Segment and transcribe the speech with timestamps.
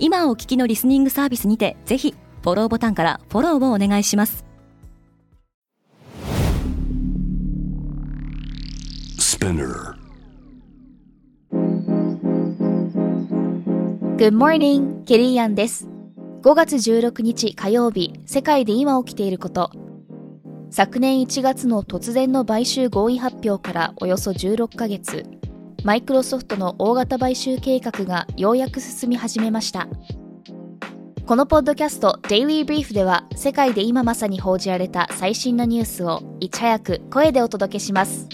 [0.00, 4.44] 今お聞きのリスニングサービスにてぜひフォローボタンからフォローをお願いします
[14.18, 15.88] Good morning, ケリーアンです。
[16.42, 19.70] 5月16日火曜日、世界で今起きていること。
[20.70, 25.24] 昨年1月の突然の買収合意発表からおよそ16ヶ月、
[25.88, 29.88] マイクロソフトの大型買収計画がようやく進み始めました。
[31.24, 38.28] このポッドキャスト Daily Brief では世界で今まさに報じられた最新のニュースをいち早く声でお届けします。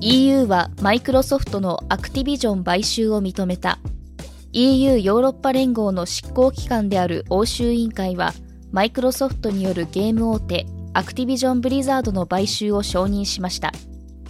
[0.00, 3.80] EU はマイクロソフトのアクティビジョン買収を認めた
[4.52, 8.32] EU ヨーロッパ連合の執行機関である欧州委員会は
[8.74, 13.72] マイクロソフトによるゲーム大手アクティビジョンブリザードの買収を承認しました。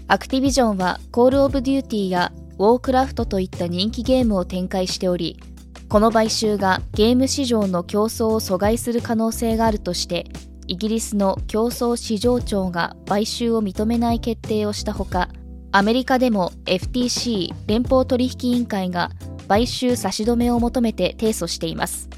[0.06, 5.40] アクティビジョンはコールオブデューティーやウォークラフトといった人気ゲームを展開しており
[5.88, 10.26] この買収がゲーム市場の競争を阻害する可能性があるとして
[10.66, 15.30] イギリスの競争市場庁が買収を認めない決定をしたほか
[15.72, 19.10] アメリカでも FTC 連邦取引委員会が
[19.48, 22.10] 買収差し止めを求めて提訴しています。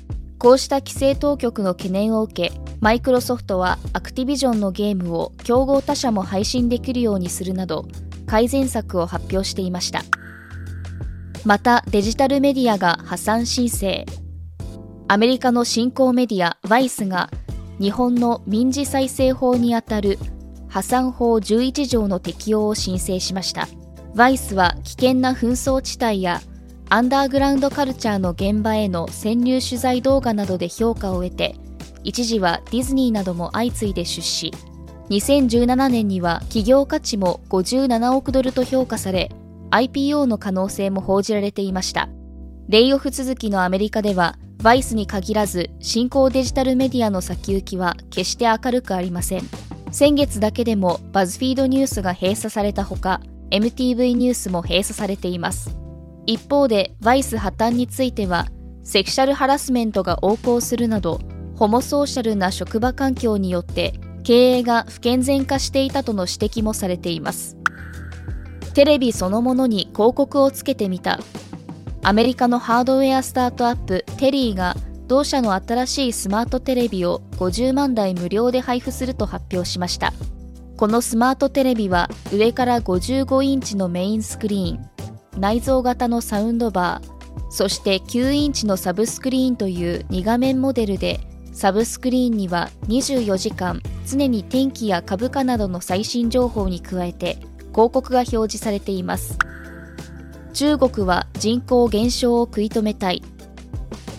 [0.47, 7.89] こうした規制当局の懸念を受けマイクロソフトはアクティビジョンのゲームを競合他社も配信できるようにするなど
[8.29, 10.03] 改善策を発表していました。
[11.45, 14.07] またデジタルメディアが破産申請。
[15.09, 17.29] アメリカの新興メディアワイスが
[17.81, 20.17] 日本の民事再生法にあたる
[20.69, 23.67] 破産法11条の適用を申請しました。
[24.15, 26.41] ワイスは危険な紛争地帯や
[26.89, 31.57] アンダーグラウンドカルチャーの現場への潜入取材動画などで評価を得て
[32.05, 34.53] 一時はディズニーなども相次いで出資。
[35.11, 39.33] 2017年には企業価値も57億ドルと評価され
[39.71, 42.09] IPO の可能性も報じられていました。
[42.69, 49.43] レイオフ続きのアメリカではバイスに限らず新興デジタルメディアの先行きは決して明るくありません。
[49.91, 53.21] 先月だけでもバズフィードニュースが閉鎖されたほか
[53.51, 55.86] MTV ニュースも閉鎖されています。
[56.27, 58.47] 一方でバイス破綻については
[58.83, 61.21] セクシャルハラスメントが横行するなど
[61.57, 67.57] ホモソーシャルな職場環境によって経営が不健全化していたとの指摘もされています。
[68.75, 71.21] テレビそのものに広告をつけてみた。
[72.03, 74.77] アメリカのハードウェアスタートアップテリーが
[75.07, 80.13] 同社の新しいスマートテレビを50万台無料で配布すると発表しました。
[80.77, 84.96] このスマートテレビは上から55インチのメインスクリーン。
[85.39, 87.17] 内蔵型のサウンドバー
[87.51, 91.21] そして9インチのサブスクリーンという2画面モデルで
[91.53, 97.37] サブスクリーンには24時間常に天気や株価などの最新情報に加えて
[97.73, 99.39] 広告が表示されています。
[100.55, 103.23] 中国は人口減少を食い止めたい。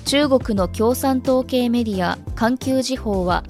[0.05, 3.43] 中国の共産党系メディア環球時報は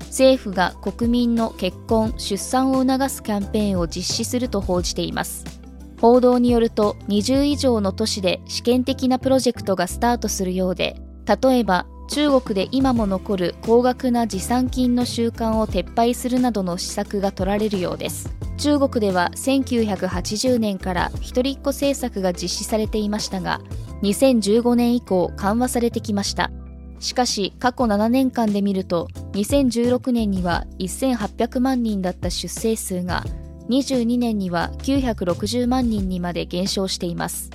[0.00, 5.59] 政府が国民の結婚・出産を促すキャンペーンを実施すると報じています。
[6.00, 10.96] 報道によると20以上の都市で試験的なプロジェクトがスタートするようで
[11.26, 18.34] 例えば中国で今も残る高額な持参金の習慣を撤廃するなどの施策が取られるようです。
[18.56, 23.60] 中国では1980年から一人っ子政策が実施されていましたが
[24.02, 26.50] 2015年以降緩和されてきました。
[26.98, 33.24] しかし過去7年間で見ると2016年には1800万人だった出生数が
[33.70, 37.50] 22年には960万人にまで減少しています。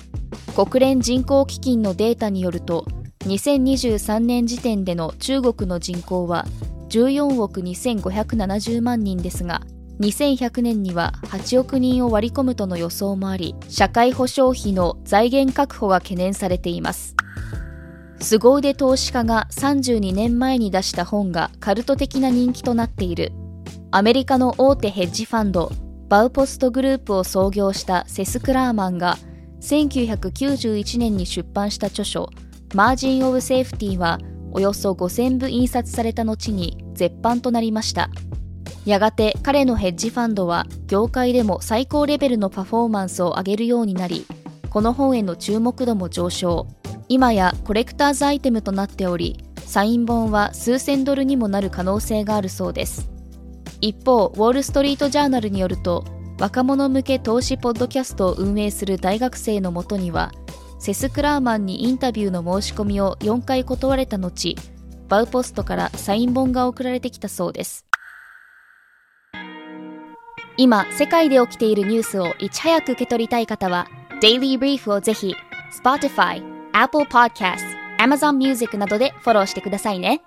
[0.54, 2.86] 国連人口基金のデータによると
[3.26, 6.46] 2023年時点での中国の人口は
[6.88, 9.60] 14億2570万人ですが
[10.00, 17.14] 2100年には8億人を割り込むとの予想もあり社会保障費の財源確保が懸念されています。
[18.20, 23.32] 凄腕投資家が32年前に出した本がカルト的な人気となっている。
[23.90, 25.70] アメリカの大手ヘッジファンド
[26.08, 29.16] バウポストグループを創業したセス・クラーマンが
[29.60, 32.30] 1991年に出版した著書
[32.74, 34.18] マージン・オブ・セーフティは
[34.52, 38.08] およそ5000部印刷された後に絶版となりました。
[38.84, 44.24] やがて彼のヘッジファンドは業界でも最高レベルのパフォーマンスを上げるようになり
[44.70, 46.68] この本への注目度も上昇。
[47.08, 53.15] 今やコレクターズアイテムとなっておりサイン本は数千ドルにもなる可能性があるそうです。
[53.80, 56.04] 一方ウォール・ストリート・ジャーナルによると
[56.38, 60.32] 若者向け投資ポッドキャストを運営する大学生のもとには
[60.78, 64.56] セス・クラーマンにインタビューの申し込みを4回断れた後
[65.08, 67.86] バウポストからサイン本が送られてきたそうです
[70.58, 73.88] 今、世界で起きているニュースをいち早く受け取りたい方は、
[74.22, 75.34] Daily Brief をぜひ、
[75.84, 76.42] Spotify、
[76.72, 77.58] Apple Podcast、
[77.98, 80.22] Amazon Music などでフォローしてくださいね。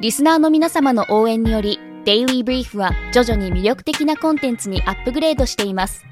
[0.00, 6.04] リスナーの皆様の応援により、Daily Brief は徐々に魅力的なコンテンツにアップグレードしています。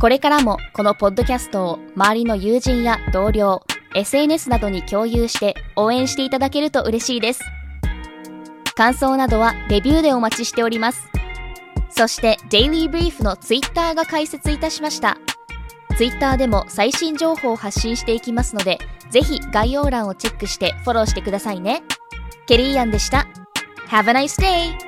[0.00, 3.62] これからもこのポッドキャストを周りの友人や同僚、
[3.96, 7.42] SNS などに共有して応援していただけると嬉しいです。
[8.76, 11.08] 感想などはレビューでお待ちしております。
[11.90, 15.18] そして Daily Brief の Twitter が開設いたしました。
[15.96, 18.78] Twitter でも最新情報を発信していきますので、
[19.10, 21.82] ぜひ概要欄をチェックしてフォローしてくださいね。
[22.46, 23.26] ケリーアンでした。
[23.88, 24.87] Have a nice day!